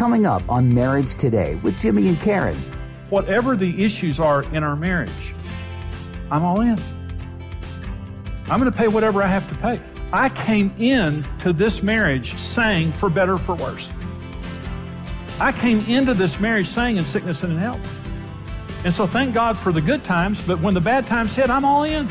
[0.00, 2.56] Coming up on Marriage Today with Jimmy and Karen.
[3.10, 5.34] Whatever the issues are in our marriage,
[6.30, 6.80] I'm all in.
[8.48, 9.78] I'm going to pay whatever I have to pay.
[10.10, 13.90] I came in to this marriage saying for better for worse.
[15.38, 18.00] I came into this marriage saying in sickness and in health.
[18.86, 21.66] And so thank God for the good times, but when the bad times hit, I'm
[21.66, 22.08] all in.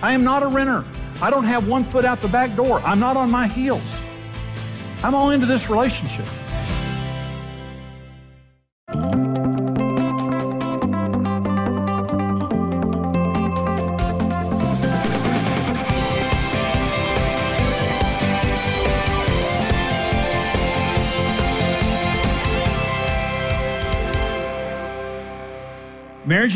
[0.00, 0.86] I am not a renter.
[1.20, 2.80] I don't have one foot out the back door.
[2.80, 4.00] I'm not on my heels.
[5.02, 6.24] I'm all into this relationship.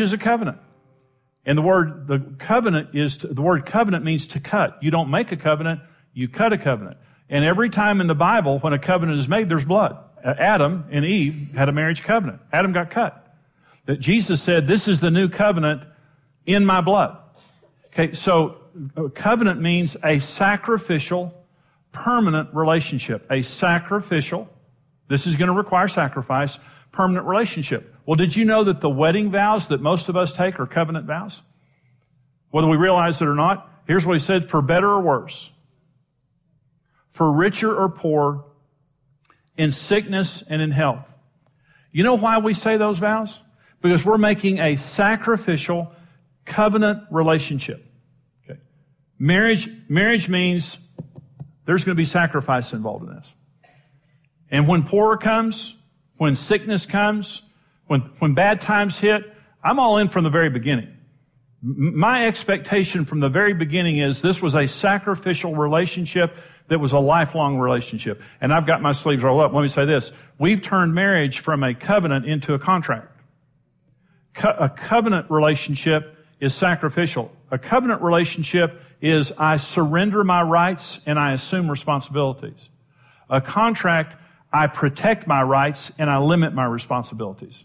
[0.01, 0.59] Is a covenant.
[1.45, 4.79] And the word, the covenant is, to, the word covenant means to cut.
[4.83, 5.81] You don't make a covenant,
[6.13, 6.99] you cut a covenant.
[7.29, 9.97] And every time in the Bible, when a covenant is made, there's blood.
[10.23, 12.41] Uh, Adam and Eve had a marriage covenant.
[12.53, 13.35] Adam got cut.
[13.87, 15.83] That Jesus said, this is the new covenant
[16.45, 17.17] in my blood.
[17.87, 18.59] Okay, so
[18.97, 21.35] uh, covenant means a sacrificial,
[21.93, 23.27] permanent relationship.
[23.31, 24.49] A sacrificial,
[25.09, 26.59] this is going to require sacrifice,
[26.93, 27.95] permanent relationship.
[28.11, 31.07] Well, did you know that the wedding vows that most of us take are covenant
[31.07, 31.43] vows?
[32.51, 35.53] Whether we realize it or not, here's what he said for better or worse,
[37.13, 38.47] for richer or poor,
[39.57, 41.17] in sickness and in health.
[41.93, 43.43] You know why we say those vows?
[43.81, 45.93] Because we're making a sacrificial
[46.45, 47.87] covenant relationship.
[48.43, 48.59] Okay.
[49.21, 50.79] Marriage, marriage means
[51.65, 53.37] there's going to be sacrifice involved in this.
[54.51, 55.77] And when poor comes,
[56.17, 57.43] when sickness comes,
[57.91, 59.35] when, when bad times hit,
[59.65, 60.97] I'm all in from the very beginning.
[61.61, 66.37] My expectation from the very beginning is this was a sacrificial relationship
[66.69, 68.23] that was a lifelong relationship.
[68.41, 69.53] And I've got my sleeves rolled up.
[69.53, 70.13] Let me say this.
[70.39, 73.11] We've turned marriage from a covenant into a contract.
[74.35, 77.33] Co- a covenant relationship is sacrificial.
[77.51, 82.71] A covenant relationship is I surrender my rights and I assume responsibilities.
[83.29, 84.15] A contract,
[84.53, 87.65] I protect my rights and I limit my responsibilities.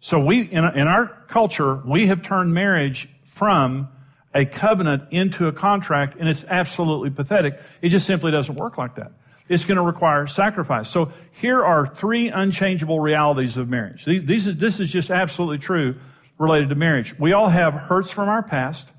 [0.00, 3.88] So we, in, in our culture, we have turned marriage from
[4.34, 7.60] a covenant into a contract, and it's absolutely pathetic.
[7.82, 9.12] It just simply doesn't work like that.
[9.48, 10.90] It's going to require sacrifice.
[10.90, 14.04] So here are three unchangeable realities of marriage.
[14.04, 15.96] These, this is just absolutely true
[16.36, 17.18] related to marriage.
[17.18, 18.92] We all have hurts from our past,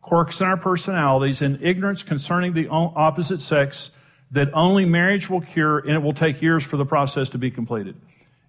[0.00, 3.90] quirks in our personalities, and ignorance concerning the opposite sex
[4.30, 7.50] that only marriage will cure, and it will take years for the process to be
[7.50, 7.94] completed.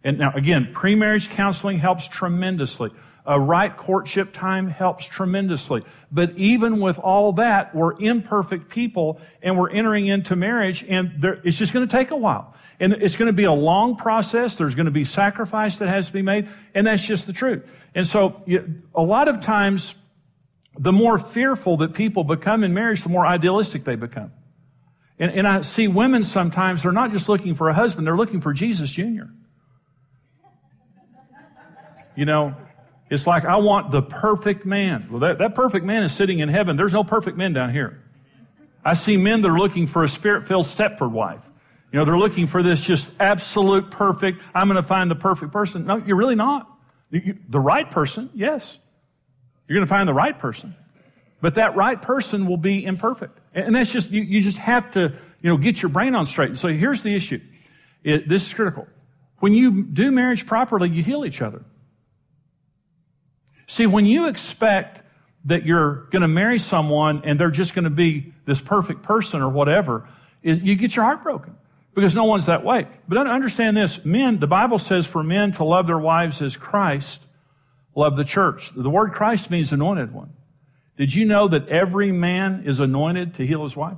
[0.05, 2.91] And now, again, pre-marriage counseling helps tremendously.
[3.25, 5.83] A right courtship time helps tremendously.
[6.11, 11.41] But even with all that, we're imperfect people and we're entering into marriage and there,
[11.43, 12.53] it's just going to take a while.
[12.79, 14.53] And it's going to be a long process.
[14.53, 16.49] There's going to be sacrifice that has to be made.
[16.75, 17.67] And that's just the truth.
[17.95, 18.43] And so
[18.93, 19.95] a lot of times,
[20.77, 24.31] the more fearful that people become in marriage, the more idealistic they become.
[25.17, 28.41] And, and I see women sometimes, they're not just looking for a husband, they're looking
[28.41, 29.23] for Jesus Jr.
[32.15, 32.55] You know,
[33.09, 35.07] it's like, I want the perfect man.
[35.09, 36.75] Well, that, that perfect man is sitting in heaven.
[36.75, 38.01] There's no perfect men down here.
[38.83, 41.41] I see men that are looking for a spirit filled Stepford wife.
[41.91, 45.51] You know, they're looking for this just absolute perfect, I'm going to find the perfect
[45.51, 45.85] person.
[45.85, 46.69] No, you're really not.
[47.09, 48.79] You, the right person, yes.
[49.67, 50.75] You're going to find the right person.
[51.41, 53.39] But that right person will be imperfect.
[53.53, 56.57] And that's just, you, you just have to, you know, get your brain on straight.
[56.57, 57.39] So here's the issue.
[58.03, 58.87] It, this is critical.
[59.39, 61.63] When you do marriage properly, you heal each other.
[63.67, 65.01] See, when you expect
[65.45, 69.41] that you're going to marry someone and they're just going to be this perfect person
[69.41, 70.07] or whatever,
[70.41, 71.55] you get your heart broken
[71.93, 72.87] because no one's that way.
[73.07, 77.23] But understand this men, the Bible says for men to love their wives as Christ
[77.95, 78.71] loved the church.
[78.75, 80.33] The word Christ means anointed one.
[80.97, 83.97] Did you know that every man is anointed to heal his wife?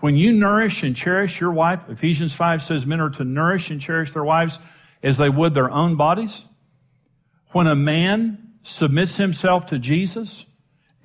[0.00, 3.80] When you nourish and cherish your wife, Ephesians 5 says men are to nourish and
[3.80, 4.58] cherish their wives
[5.02, 6.46] as they would their own bodies.
[7.56, 10.44] When a man submits himself to Jesus,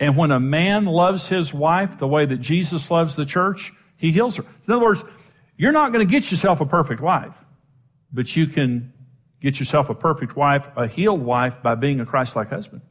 [0.01, 4.12] and when a man loves his wife the way that Jesus loves the church, he
[4.12, 4.44] heals her.
[4.68, 5.01] In other words,
[5.56, 7.38] You're not going to get yourself a perfect wife,
[8.12, 8.92] but you can
[9.39, 12.81] get yourself a perfect wife, a healed wife, by being a Christ like husband.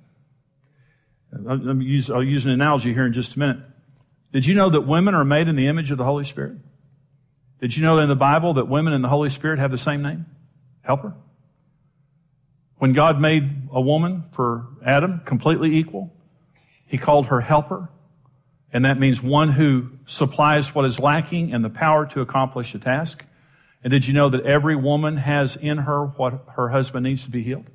[1.46, 3.58] I'll use, I'll use an analogy here in just a minute.
[4.32, 6.56] Did you know that women are made in the image of the Holy Spirit?
[7.60, 10.00] Did you know in the Bible that women and the Holy Spirit have the same
[10.00, 10.24] name?
[10.80, 11.12] Helper.
[12.80, 16.14] When God made a woman for Adam completely equal,
[16.86, 17.90] he called her helper.
[18.72, 22.78] And that means one who supplies what is lacking and the power to accomplish a
[22.78, 23.26] task.
[23.84, 27.30] And did you know that every woman has in her what her husband needs to
[27.30, 27.66] be healed?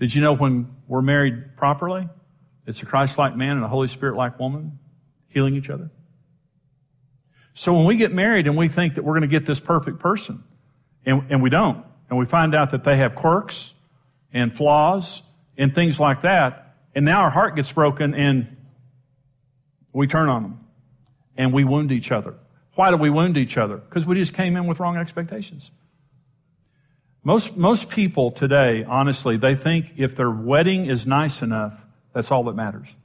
[0.00, 2.08] Did you know when we're married properly,
[2.66, 4.78] it's a Christ like man and a Holy Spirit like woman
[5.28, 5.90] healing each other?
[7.52, 9.98] So when we get married and we think that we're going to get this perfect
[9.98, 10.42] person,
[11.04, 13.72] and, and we don't, and we find out that they have quirks
[14.32, 15.22] and flaws
[15.56, 16.76] and things like that.
[16.94, 18.56] And now our heart gets broken and
[19.92, 20.60] we turn on them
[21.36, 22.34] and we wound each other.
[22.74, 23.76] Why do we wound each other?
[23.76, 25.70] Because we just came in with wrong expectations.
[27.22, 32.44] Most, most people today, honestly, they think if their wedding is nice enough, that's all
[32.44, 32.96] that matters.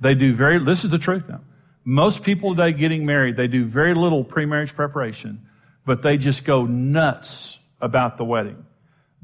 [0.00, 1.42] They do very, this is the truth now.
[1.84, 5.46] Most people today getting married, they do very little pre-marriage preparation
[5.84, 8.64] but they just go nuts about the wedding.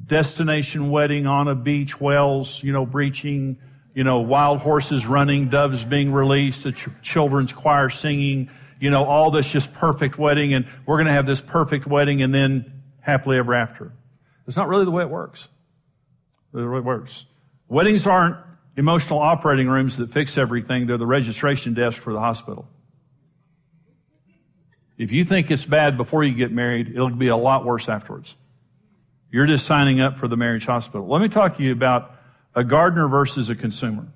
[0.05, 3.59] Destination wedding on a beach, whales, you know, breaching,
[3.95, 8.51] you know, wild horses running, doves being released, a ch- children's choir singing,
[8.81, 12.23] you know, all this just perfect wedding, and we're going to have this perfect wedding
[12.23, 13.93] and then happily ever after.
[14.47, 15.49] It's not really the way it works.
[16.53, 17.27] The way it works.
[17.69, 18.37] Weddings aren't
[18.77, 20.87] emotional operating rooms that fix everything.
[20.87, 22.69] They're the registration desk for the hospital.
[24.99, 28.35] If you think it's bad before you get married, it'll be a lot worse afterwards.
[29.31, 31.07] You're just signing up for the marriage hospital.
[31.07, 32.15] Let me talk to you about
[32.55, 34.09] a gardener versus a consumer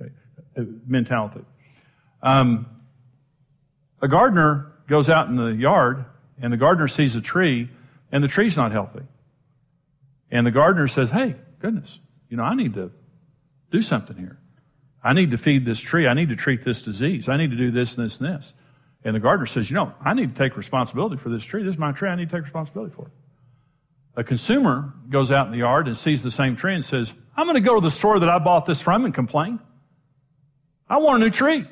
[0.00, 0.12] okay,
[0.86, 1.44] mentality.
[2.22, 2.66] Um,
[4.00, 6.06] a gardener goes out in the yard
[6.40, 7.68] and the gardener sees a tree
[8.10, 9.02] and the tree's not healthy.
[10.30, 12.00] And the gardener says, Hey, goodness,
[12.30, 12.90] you know, I need to
[13.70, 14.38] do something here.
[15.04, 16.06] I need to feed this tree.
[16.06, 17.28] I need to treat this disease.
[17.28, 18.54] I need to do this and this and this.
[19.04, 21.62] And the gardener says, you know, I need to take responsibility for this tree.
[21.62, 22.08] This is my tree.
[22.08, 23.12] I need to take responsibility for it.
[24.14, 27.46] A consumer goes out in the yard and sees the same tree and says, I'm
[27.46, 29.58] going to go to the store that I bought this from and complain.
[30.88, 31.64] I want a new tree.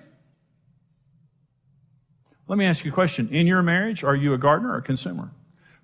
[2.48, 3.28] Let me ask you a question.
[3.28, 5.30] In your marriage, are you a gardener or a consumer?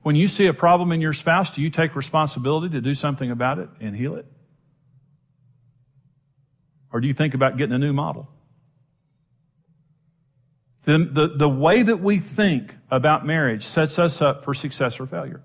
[0.03, 3.31] When you see a problem in your spouse, do you take responsibility to do something
[3.31, 4.27] about it and heal it?
[6.93, 8.29] Or do you think about getting a new model?
[10.87, 15.07] The, the, the way that we think about marriage sets us up for success or
[15.07, 15.43] failure.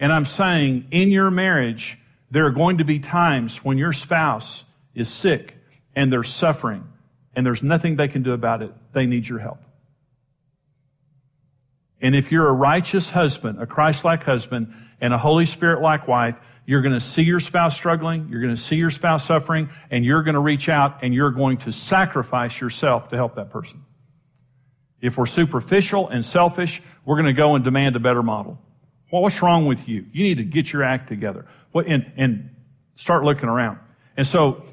[0.00, 1.98] And I'm saying in your marriage,
[2.30, 4.64] there are going to be times when your spouse
[4.94, 5.58] is sick
[5.94, 6.88] and they're suffering
[7.36, 8.72] and there's nothing they can do about it.
[8.94, 9.62] They need your help.
[12.00, 16.82] And if you're a righteous husband, a Christ-like husband, and a Holy Spirit-like wife, you're
[16.82, 20.22] going to see your spouse struggling, you're going to see your spouse suffering, and you're
[20.22, 23.84] going to reach out and you're going to sacrifice yourself to help that person.
[25.02, 28.58] If we're superficial and selfish, we're going to go and demand a better model.
[29.12, 30.06] Well, what's wrong with you?
[30.12, 31.44] You need to get your act together
[31.74, 32.54] and, and
[32.94, 33.78] start looking around.
[34.16, 34.64] And so,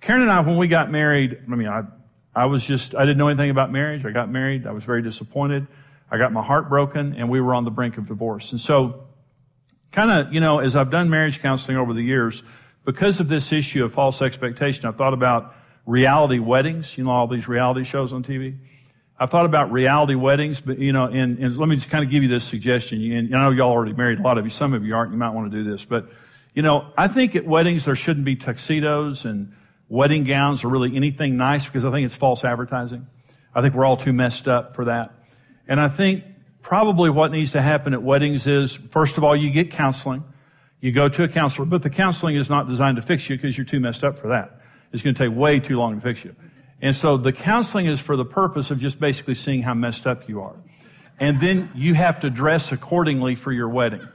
[0.00, 1.82] Karen and I, when we got married, I mean, I,
[2.34, 4.04] I was just, I didn't know anything about marriage.
[4.04, 4.66] I got married.
[4.66, 5.66] I was very disappointed.
[6.10, 8.52] I got my heart broken and we were on the brink of divorce.
[8.52, 9.06] And so,
[9.90, 12.42] kind of, you know, as I've done marriage counseling over the years,
[12.84, 15.54] because of this issue of false expectation, I've thought about
[15.86, 18.58] reality weddings, you know, all these reality shows on TV.
[19.18, 22.10] I've thought about reality weddings, but you know, and, and let me just kind of
[22.10, 23.00] give you this suggestion.
[23.12, 25.18] And I know y'all already married, a lot of you, some of you aren't, you
[25.18, 26.08] might want to do this, but
[26.54, 29.54] you know, I think at weddings there shouldn't be tuxedos and
[29.88, 33.06] wedding gowns or really anything nice because I think it's false advertising.
[33.54, 35.14] I think we're all too messed up for that.
[35.68, 36.24] And I think
[36.62, 40.24] probably what needs to happen at weddings is, first of all, you get counseling.
[40.80, 43.56] You go to a counselor, but the counseling is not designed to fix you because
[43.56, 44.60] you're too messed up for that.
[44.92, 46.34] It's going to take way too long to fix you.
[46.80, 50.28] And so the counseling is for the purpose of just basically seeing how messed up
[50.28, 50.56] you are.
[51.18, 54.06] And then you have to dress accordingly for your wedding.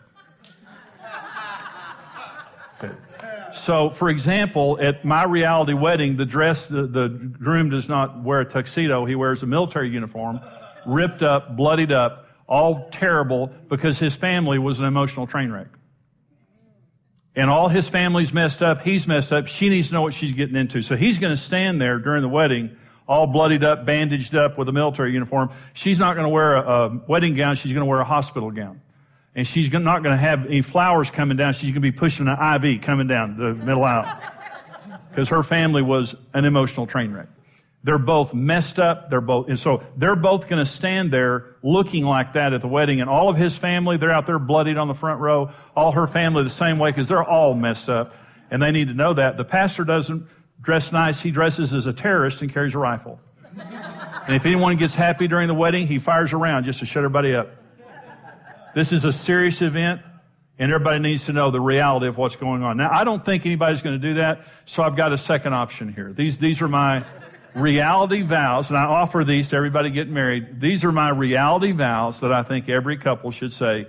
[3.53, 8.39] So, for example, at my reality wedding, the dress, the, the groom does not wear
[8.39, 9.05] a tuxedo.
[9.05, 10.39] He wears a military uniform,
[10.85, 15.67] ripped up, bloodied up, all terrible because his family was an emotional train wreck
[17.35, 18.83] and all his family's messed up.
[18.83, 19.47] He's messed up.
[19.47, 20.81] She needs to know what she's getting into.
[20.81, 22.75] So he's going to stand there during the wedding,
[23.07, 25.51] all bloodied up, bandaged up with a military uniform.
[25.73, 27.55] She's not going to wear a, a wedding gown.
[27.55, 28.81] She's going to wear a hospital gown.
[29.33, 31.53] And she's not going to have any flowers coming down.
[31.53, 34.19] She's going to be pushing an IV coming down the middle aisle.
[35.09, 37.27] Because her family was an emotional train wreck.
[37.83, 39.09] They're both messed up.
[39.09, 42.67] They're both, and so they're both going to stand there looking like that at the
[42.67, 43.01] wedding.
[43.01, 45.49] And all of his family, they're out there bloodied on the front row.
[45.75, 48.15] All her family the same way because they're all messed up.
[48.51, 49.37] And they need to know that.
[49.37, 50.27] The pastor doesn't
[50.61, 51.21] dress nice.
[51.21, 53.19] He dresses as a terrorist and carries a rifle.
[54.27, 57.33] And if anyone gets happy during the wedding, he fires around just to shut everybody
[57.33, 57.49] up.
[58.75, 60.01] This is a serious event,
[60.57, 62.77] and everybody needs to know the reality of what's going on.
[62.77, 65.91] Now, I don't think anybody's going to do that, so I've got a second option
[65.91, 66.13] here.
[66.13, 67.03] These, these are my
[67.55, 70.61] reality vows, and I offer these to everybody getting married.
[70.61, 73.87] These are my reality vows that I think every couple should say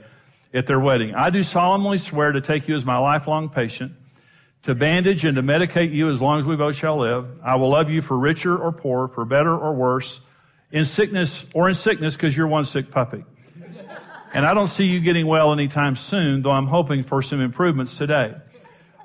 [0.53, 1.15] at their wedding.
[1.15, 3.93] I do solemnly swear to take you as my lifelong patient,
[4.65, 7.27] to bandage and to medicate you as long as we both shall live.
[7.43, 10.21] I will love you for richer or poor, for better or worse,
[10.71, 13.25] in sickness or in sickness because you're one sick puppy.
[14.35, 17.99] And I don't see you getting well anytime soon, though I'm hoping for some improvements
[17.99, 18.35] today.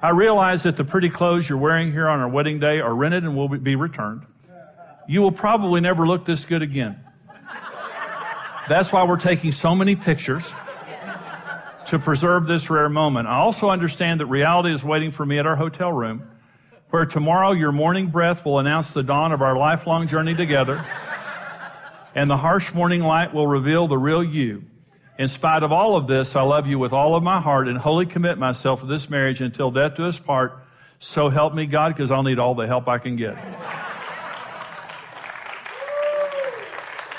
[0.02, 3.24] I realize that the pretty clothes you're wearing here on our wedding day are rented
[3.24, 4.26] and will be returned
[5.08, 7.00] you will probably never look this good again.
[8.68, 10.54] That's why we're taking so many pictures
[11.88, 13.28] to preserve this rare moment.
[13.28, 16.30] I also understand that reality is waiting for me at our hotel room,
[16.90, 20.86] where tomorrow your morning breath will announce the dawn of our lifelong journey together,
[22.14, 24.66] and the harsh morning light will reveal the real you.
[25.18, 27.78] In spite of all of this, I love you with all of my heart and
[27.78, 30.60] wholly commit myself to this marriage until death do us part.
[31.00, 33.38] So help me God, because I'll need all the help I can get.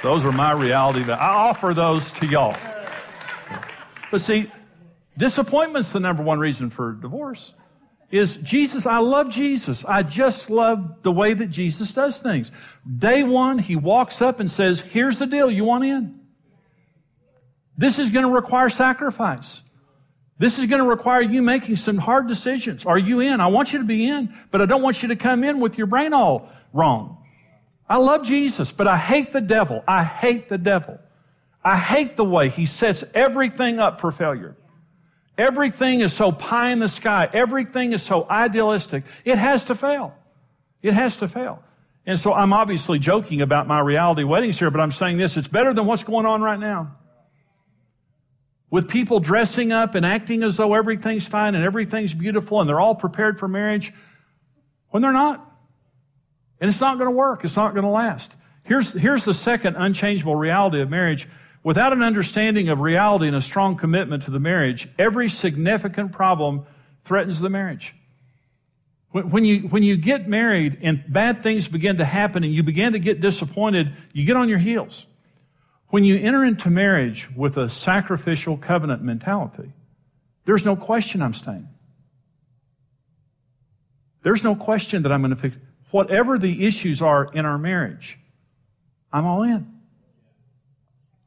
[0.03, 1.03] Those are my reality.
[1.03, 2.57] That I offer those to y'all.
[4.11, 4.51] But see,
[5.17, 7.55] disappointment's the number one reason for divorce.
[8.11, 9.85] Is Jesus, I love Jesus.
[9.85, 12.51] I just love the way that Jesus does things.
[12.87, 16.19] Day one, he walks up and says, here's the deal, you want in?
[17.77, 19.61] This is going to require sacrifice.
[20.39, 22.87] This is going to require you making some hard decisions.
[22.87, 23.41] Are you in?
[23.41, 25.77] I want you to be in, but I don't want you to come in with
[25.77, 27.18] your brain all wrong.
[27.89, 29.83] I love Jesus, but I hate the devil.
[29.89, 30.99] I hate the devil.
[31.65, 34.57] I hate the way he sets everything up for failure.
[35.37, 37.29] Everything is so pie in the sky.
[37.33, 39.05] Everything is so idealistic.
[39.25, 40.15] It has to fail.
[40.83, 41.63] It has to fail.
[42.05, 45.49] And so I'm obviously joking about my reality weddings here, but I'm saying this, it's
[45.49, 46.97] better than what's going on right now.
[48.71, 52.81] With people dressing up and acting as though everything's fine and everything's beautiful and they're
[52.81, 53.93] all prepared for marriage
[54.91, 55.48] when they're not.
[56.61, 57.45] And it's not going to work.
[57.45, 58.35] It's not going to last.
[58.65, 61.29] Here's, here's the second unchangeable reality of marriage.
[61.63, 66.65] Without an understanding of reality and a strong commitment to the marriage, every significant problem
[67.05, 67.95] threatens the marriage.
[69.11, 72.93] When, you, when you get married and bad things begin to happen and you begin
[72.93, 75.07] to get disappointed, you get on your heels.
[75.89, 79.73] When you enter into marriage with a sacrificial covenant mentality,
[80.45, 81.69] there's no question I'm staying.
[84.23, 85.57] There's no question that I'm going to fix
[85.91, 88.19] whatever the issues are in our marriage,
[89.13, 89.75] I'm all in.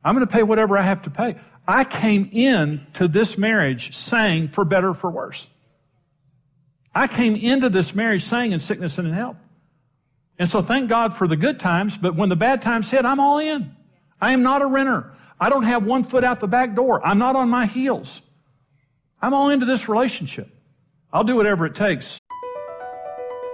[0.04, 1.36] I'm going to pay whatever I have to pay.
[1.68, 5.48] I came in to this marriage saying for better, for worse.
[6.94, 9.38] I came into this marriage saying in sickness and in health.
[10.40, 13.20] And so thank God for the good times, but when the bad times hit, I'm
[13.20, 13.76] all in.
[14.20, 15.12] I am not a renter.
[15.40, 17.06] I don't have one foot out the back door.
[17.06, 18.22] I'm not on my heels.
[19.22, 20.50] I'm all into this relationship.
[21.14, 22.21] I'll do whatever it takes.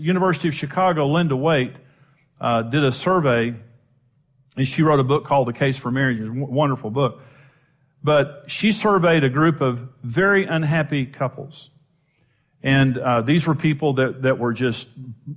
[0.00, 1.74] University of Chicago, Linda Waite,
[2.40, 3.54] uh, did a survey,
[4.56, 6.18] and she wrote a book called The Case for Marriage.
[6.18, 7.20] It's a wonderful book.
[8.02, 11.70] But she surveyed a group of very unhappy couples.
[12.62, 14.88] And uh, these were people that, that were just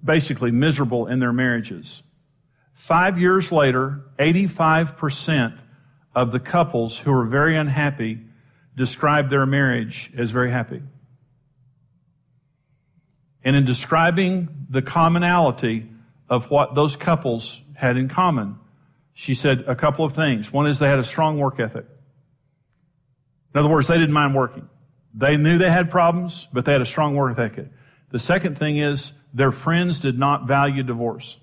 [0.04, 2.04] basically miserable in their marriages.
[2.74, 5.58] Five years later, 85%
[6.16, 8.20] of the couples who were very unhappy
[8.76, 10.82] described their marriage as very happy.
[13.44, 15.90] And in describing the commonality
[16.30, 18.58] of what those couples had in common,
[19.14, 20.52] she said a couple of things.
[20.52, 21.86] One is they had a strong work ethic.
[23.54, 24.68] In other words, they didn't mind working.
[25.14, 27.70] They knew they had problems, but they had a strong work ethic.
[28.10, 31.38] The second thing is their friends did not value divorce.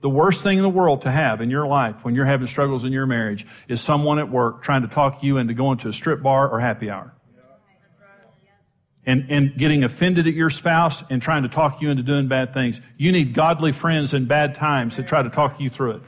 [0.00, 2.84] The worst thing in the world to have in your life when you're having struggles
[2.84, 5.92] in your marriage is someone at work trying to talk you into going to a
[5.92, 7.14] strip bar or happy hour.
[9.10, 12.54] And, and getting offended at your spouse and trying to talk you into doing bad
[12.54, 12.80] things.
[12.96, 16.02] You need godly friends in bad times to try to talk you through it.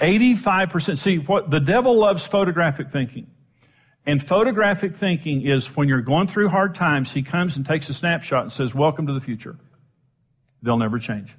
[0.00, 0.98] 85%.
[0.98, 3.28] See, what the devil loves photographic thinking.
[4.04, 7.94] And photographic thinking is when you're going through hard times, he comes and takes a
[7.94, 9.56] snapshot and says, Welcome to the future.
[10.62, 11.32] They'll never change.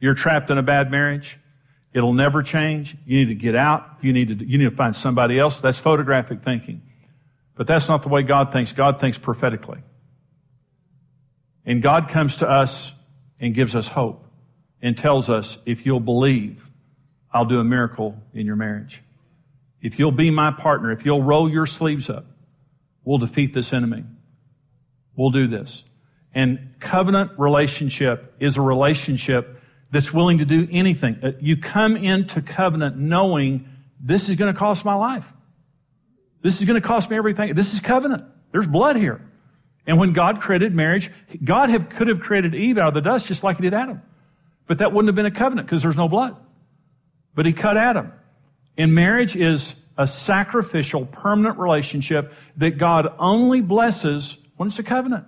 [0.00, 1.38] You're trapped in a bad marriage.
[1.92, 2.96] It'll never change.
[3.06, 3.98] You need to get out.
[4.00, 5.56] You need to, you need to find somebody else.
[5.56, 6.82] That's photographic thinking.
[7.54, 8.72] But that's not the way God thinks.
[8.72, 9.80] God thinks prophetically.
[11.64, 12.92] And God comes to us
[13.40, 14.24] and gives us hope
[14.80, 16.68] and tells us, if you'll believe,
[17.32, 19.02] I'll do a miracle in your marriage.
[19.82, 22.26] If you'll be my partner, if you'll roll your sleeves up,
[23.04, 24.04] we'll defeat this enemy.
[25.16, 25.84] We'll do this.
[26.34, 29.57] And covenant relationship is a relationship
[29.90, 31.18] that's willing to do anything.
[31.22, 33.68] Uh, you come into covenant knowing
[34.00, 35.32] this is going to cost my life.
[36.40, 37.54] This is going to cost me everything.
[37.54, 38.24] This is covenant.
[38.52, 39.20] There's blood here.
[39.86, 41.10] And when God created marriage,
[41.42, 44.02] God have, could have created Eve out of the dust just like he did Adam.
[44.66, 46.36] But that wouldn't have been a covenant because there's no blood.
[47.34, 48.12] But he cut Adam.
[48.76, 55.26] And marriage is a sacrificial, permanent relationship that God only blesses when it's a covenant.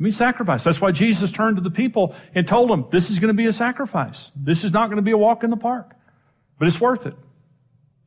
[0.00, 0.64] It sacrifice.
[0.64, 3.46] That's why Jesus turned to the people and told them, this is going to be
[3.46, 4.32] a sacrifice.
[4.34, 5.94] This is not going to be a walk in the park,
[6.58, 7.14] but it's worth it.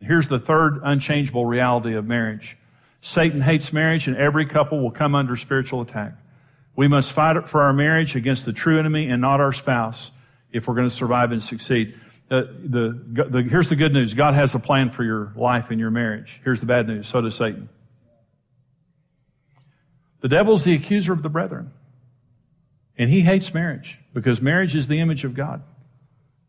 [0.02, 2.58] Here's the third unchangeable reality of marriage.
[3.02, 6.14] Satan hates marriage and every couple will come under spiritual attack.
[6.76, 10.12] We must fight for our marriage against the true enemy and not our spouse
[10.52, 11.98] if we're going to survive and succeed.
[12.30, 14.14] Uh, the, the, here's the good news.
[14.14, 16.42] God has a plan for your life and your marriage.
[16.44, 17.08] Here's the bad news.
[17.08, 17.70] So does Satan.
[20.22, 21.72] The devil's the accuser of the brethren.
[22.98, 25.62] And he hates marriage because marriage is the image of God.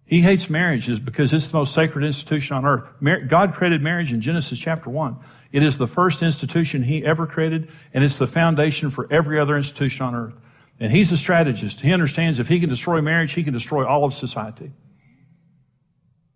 [0.06, 3.28] He hates marriage is because it's the most sacred institution on earth.
[3.28, 5.18] God created marriage in Genesis chapter 1.
[5.52, 9.54] It is the first institution he ever created, and it's the foundation for every other
[9.54, 10.36] institution on earth.
[10.80, 11.82] And he's a strategist.
[11.82, 14.72] He understands if he can destroy marriage, he can destroy all of society.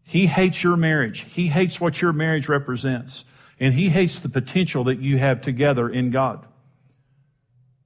[0.02, 1.20] He hates your marriage.
[1.32, 3.24] He hates what your marriage represents.
[3.58, 6.46] And he hates the potential that you have together in God.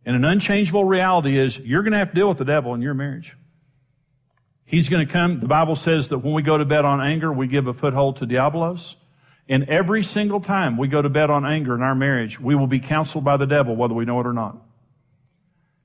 [0.07, 2.81] And an unchangeable reality is you're going to have to deal with the devil in
[2.81, 3.37] your marriage.
[4.65, 5.39] He's going to come.
[5.39, 8.19] The Bible says that when we go to bed on anger, we give a foothold
[8.19, 8.95] to Diabolos.
[9.49, 12.67] And every single time we go to bed on anger in our marriage, we will
[12.69, 14.57] be counseled by the devil, whether we know it or not.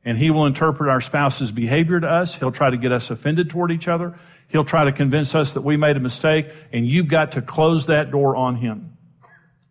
[0.04, 2.34] And he will interpret our spouse's behavior to us.
[2.34, 4.18] He'll try to get us offended toward each other.
[4.48, 6.48] He'll try to convince us that we made a mistake.
[6.72, 8.98] And you've got to close that door on him.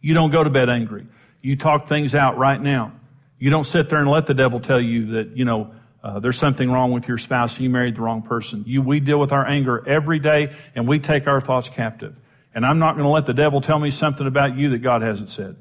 [0.00, 1.06] You don't go to bed angry.
[1.40, 2.92] You talk things out right now.
[3.40, 5.72] You don't sit there and let the devil tell you that, you know,
[6.04, 7.58] uh, there's something wrong with your spouse.
[7.58, 8.64] You married the wrong person.
[8.66, 12.16] You, we deal with our anger every day and we take our thoughts captive.
[12.54, 15.00] And I'm not going to let the devil tell me something about you that God
[15.00, 15.56] hasn't said.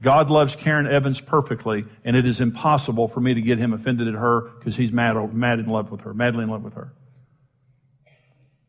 [0.00, 4.06] God loves Karen Evans perfectly, and it is impossible for me to get him offended
[4.06, 6.92] at her because he's mad, mad in love with her, madly in love with her.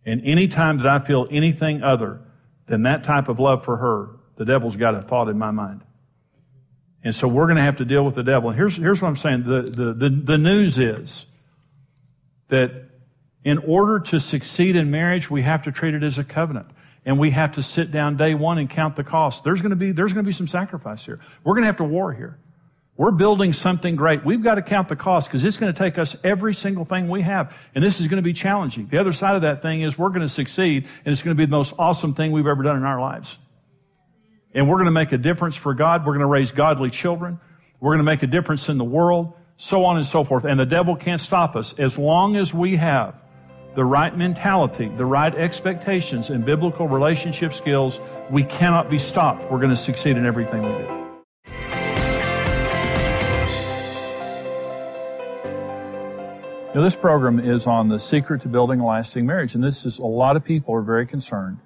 [0.05, 2.21] And any time that I feel anything other
[2.65, 5.81] than that type of love for her, the devil's got a thought in my mind.
[7.03, 8.49] And so we're going to have to deal with the devil.
[8.49, 9.43] And here's, here's what I'm saying.
[9.43, 11.25] The, the, the, the news is
[12.49, 12.71] that
[13.43, 16.67] in order to succeed in marriage, we have to treat it as a covenant.
[17.05, 19.45] And we have to sit down day one and count the cost.
[19.45, 21.19] There's going to be, there's going to be some sacrifice here.
[21.43, 22.37] We're going to have to war here.
[22.97, 24.25] We're building something great.
[24.25, 27.07] We've got to count the cost because it's going to take us every single thing
[27.07, 27.69] we have.
[27.73, 28.87] And this is going to be challenging.
[28.87, 31.37] The other side of that thing is we're going to succeed and it's going to
[31.37, 33.37] be the most awesome thing we've ever done in our lives
[34.53, 36.05] and we're going to make a difference for God.
[36.05, 37.39] We're going to raise godly children.
[37.79, 40.43] We're going to make a difference in the world, so on and so forth.
[40.43, 43.21] And the devil can't stop us as long as we have
[43.75, 47.99] the right mentality, the right expectations, and biblical relationship skills.
[48.29, 49.49] We cannot be stopped.
[49.51, 50.95] We're going to succeed in everything we do.
[56.73, 59.97] Now, this program is on the secret to building a lasting marriage, and this is
[59.97, 61.59] a lot of people are very concerned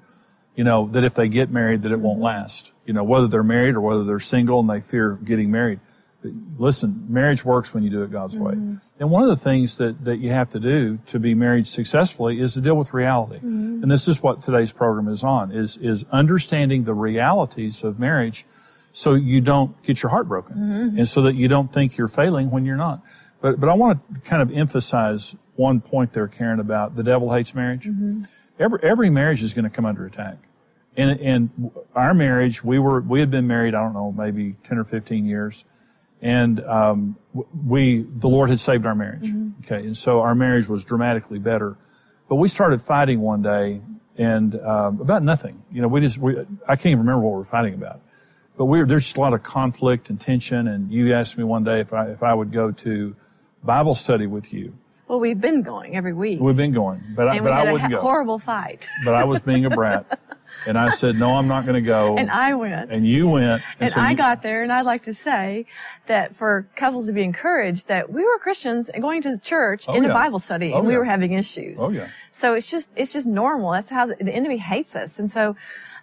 [0.56, 2.72] you know, that if they get married, that it won't last.
[2.86, 5.80] You know, whether they're married or whether they're single and they fear getting married.
[6.22, 8.44] But listen, marriage works when you do it God's mm-hmm.
[8.72, 8.78] way.
[9.00, 12.40] And one of the things that, that you have to do to be married successfully
[12.40, 13.38] is to deal with reality.
[13.38, 13.84] Mm-hmm.
[13.84, 18.46] And this is what today's program is on, is, is understanding the realities of marriage
[18.92, 20.98] so you don't get your heart broken mm-hmm.
[20.98, 23.02] and so that you don't think you're failing when you're not.
[23.42, 27.34] But, but I want to kind of emphasize one point there, Karen, about the devil
[27.34, 27.86] hates marriage.
[27.86, 28.24] Mm-hmm
[28.60, 30.38] every, every marriage is going to come under attack.
[30.96, 34.78] And, and our marriage, we were, we had been married, I don't know, maybe 10
[34.78, 35.66] or 15 years.
[36.22, 39.28] And, um, we, the Lord had saved our marriage.
[39.28, 39.60] Mm-hmm.
[39.66, 39.86] Okay.
[39.86, 41.78] And so our marriage was dramatically better.
[42.30, 43.82] But we started fighting one day
[44.18, 45.64] and, um, about nothing.
[45.72, 48.02] You know, we just, we, I can't even remember what we were fighting about.
[48.56, 50.68] but we there's just a lot of conflict and tension.
[50.68, 53.16] And you asked me one day if I, if I would go to
[53.64, 54.78] Bible study with you.
[55.08, 56.40] Well, we've been going every week.
[56.40, 58.02] We've been going, but I, but I a wouldn't ha- go.
[58.02, 58.88] horrible fight.
[59.04, 60.20] But I was being a brat.
[60.68, 62.18] and I said, no, I'm not going to go.
[62.24, 62.92] And I went.
[62.92, 63.62] And you went.
[63.80, 65.66] And so I you- got there, and I'd like to say
[66.08, 69.94] that for couples to be encouraged that we were Christians and going to church Oh,
[69.96, 70.10] in yeah.
[70.10, 71.80] a Bible study, Oh, and we were having issues.
[71.82, 72.10] Oh, yeah.
[72.32, 73.72] So it's just it's just normal.
[73.72, 75.20] That's how the, the enemy hates us.
[75.20, 75.56] And so,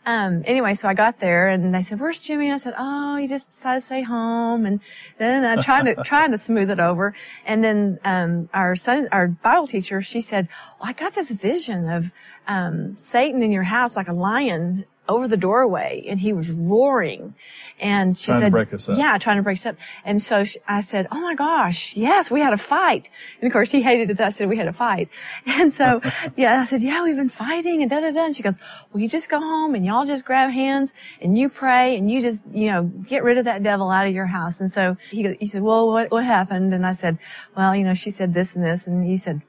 [0.06, 3.16] um, anyway, so I got there, and they said, "Where's Jimmy?" And I said, "Oh,
[3.16, 4.80] he just decided to stay home." And
[5.18, 7.14] then I tried to trying to smooth it over.
[7.44, 10.48] And then um, our son, our Bible teacher, she said,
[10.80, 12.12] well, "I got this vision of
[12.48, 17.34] um, Satan in your house like a lion." Over the doorway, and he was roaring,
[17.80, 18.96] and she Trying to said, break us up.
[18.96, 22.30] "Yeah, trying to break us up." And so she, I said, "Oh my gosh, yes,
[22.30, 24.68] we had a fight." And of course, he hated it that I said we had
[24.68, 25.08] a fight.
[25.60, 26.00] And so,
[26.36, 28.24] yeah, I said, "Yeah, we've been fighting," and da da da.
[28.26, 28.58] And she goes,
[28.92, 30.88] "Well, you just go home and y'all just grab hands
[31.20, 34.14] and you pray and you just, you know, get rid of that devil out of
[34.14, 37.18] your house." And so he go- he said, "Well, what what happened?" And I said,
[37.56, 39.42] "Well, you know, she said this and this," and he said,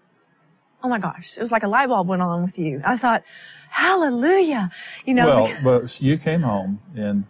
[0.83, 3.21] "Oh my gosh, it was like a light bulb went on with you." I thought,
[3.71, 4.69] "Hallelujah,"
[5.05, 5.25] you know.
[5.25, 7.25] Well, but you came home and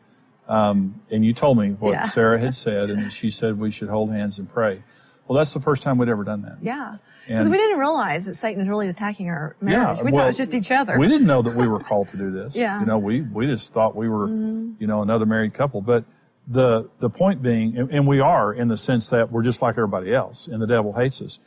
[0.48, 2.04] um, and you told me what Yeah.
[2.04, 4.84] Sarah had said, and she said we should hold hands and pray.
[5.28, 6.58] Well, that's the first time we'd ever done that.
[6.62, 6.98] Yeah.
[7.26, 10.00] Because we didn't realize that Satan is really attacking our marriage.
[10.00, 10.98] Yeah, we thought it was just each other.
[11.00, 12.58] We didn't know that we were called to do this.
[12.62, 12.72] Yeah.
[12.74, 12.80] Mm-hmm.
[12.82, 15.82] You know, we, we just thought we were, you know, another married couple.
[15.82, 16.04] But
[16.48, 19.74] the, the point being, and, and we are in the sense that we're just like
[19.78, 21.40] everybody else and the devil hates us.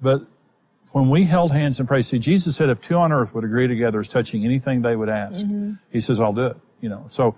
[0.00, 0.22] But
[0.92, 3.66] when we held hands and prayed, see, Jesus said if two on earth would agree
[3.66, 5.72] together as touching anything they would ask, Mm-hmm.
[5.90, 6.56] he says, I'll do it.
[6.80, 7.34] You know, so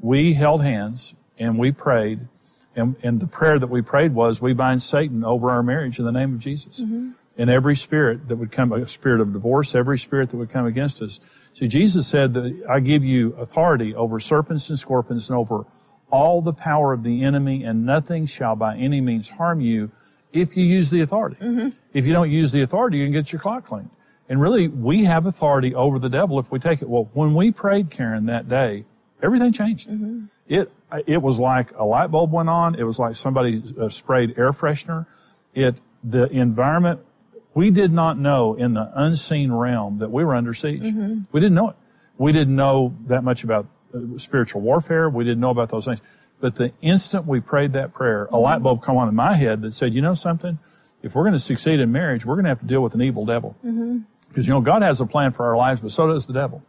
[0.00, 2.28] we held hands and we prayed.
[2.76, 6.04] And, and the prayer that we prayed was, we bind Satan over our marriage in
[6.04, 6.80] the name of Jesus.
[6.80, 10.66] And every spirit that would come, a spirit of divorce, every spirit that would come
[10.66, 11.20] against us.
[11.54, 15.64] See, Jesus said that I give you authority over serpents and scorpions and over
[16.10, 19.90] all the power of the enemy and nothing shall by any means harm you
[20.32, 21.36] if you use the authority.
[21.92, 23.90] If you don't use the authority, you can get your clock cleaned.
[24.28, 26.88] And really, we have authority over the devil if we take it.
[26.88, 28.84] Well, when we prayed, Karen, that day,
[29.22, 29.88] everything changed.
[30.46, 30.70] It,
[31.06, 32.74] it was like a light bulb went on.
[32.74, 35.06] It was like somebody uh, sprayed air freshener.
[35.54, 37.00] It, the environment,
[37.54, 40.84] we did not know in the unseen realm that we were under siege.
[41.32, 41.76] We didn't know it.
[42.18, 45.08] We didn't know that much about uh, spiritual warfare.
[45.08, 46.00] We didn't know about those things.
[46.40, 49.60] But the instant we prayed that prayer, a light bulb come on in my head
[49.62, 50.58] that said, you know something?
[51.02, 53.02] If we're going to succeed in marriage, we're going to have to deal with an
[53.02, 53.56] evil devil.
[54.28, 56.62] Because, you know, God has a plan for our lives, but so does the devil.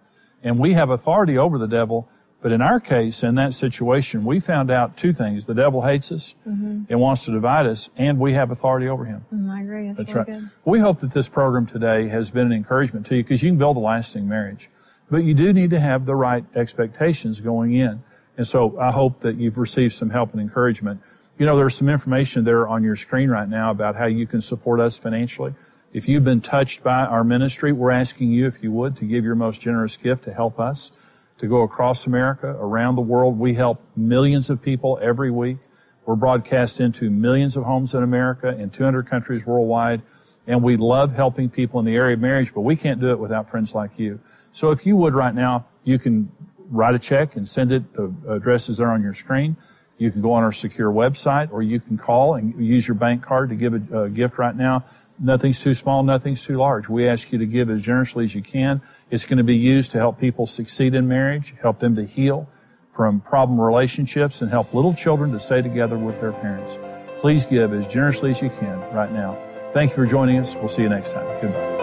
[0.44, 2.10] And we have authority over the devil.
[2.42, 5.46] But in our case, in that situation, we found out two things.
[5.46, 9.26] The devil hates us and wants to divide us, and we have authority over him.
[9.34, 9.88] Mm, I agree.
[9.88, 10.26] That's, That's right.
[10.26, 10.50] good.
[10.64, 13.58] We hope that this program today has been an encouragement to you because you can
[13.58, 14.70] build a lasting marriage.
[15.12, 18.04] But you do need to have the right expectations going in.
[18.39, 21.02] And so I hope that you've received some help and encouragement.
[21.38, 24.39] You know, there's some information there on your screen right now about how you can
[24.39, 25.56] support us financially.
[25.91, 29.25] If you've been touched by our ministry, we're asking you, if you would, to give
[29.25, 30.93] your most generous gift to help us
[31.39, 33.38] to go across America, around the world.
[33.38, 35.58] We help millions of people every week.
[36.06, 40.02] We're broadcast into millions of homes in America in 200 countries worldwide.
[40.47, 43.19] And we love helping people in the area of marriage, but we can't do it
[43.19, 44.21] without friends like you.
[44.54, 46.32] So if you would right now, you can
[46.70, 47.84] write a check and send it.
[47.98, 49.58] Uh, the address is there on your screen.
[49.98, 53.22] You can go on our secure website or you can call and use your bank
[53.22, 54.86] card to give a, a gift right now.
[55.20, 56.88] Nothing's too small, nothing's too large.
[56.88, 58.82] We ask you to give as generously as you can.
[59.12, 62.48] It's going to be used to help people succeed in marriage, help them to heal
[62.94, 66.80] from problem relationships, and help little children to stay together with their parents.
[67.20, 69.38] Please give as generously as you can right now.
[69.74, 70.56] Thank you for joining us.
[70.56, 71.28] We'll see you next time.
[71.42, 71.79] Goodbye.